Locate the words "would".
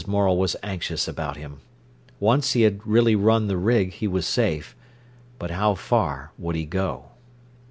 6.39-6.55